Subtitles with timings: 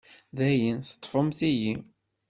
[0.37, 1.73] Dayen, teḍḍfemt-iyi.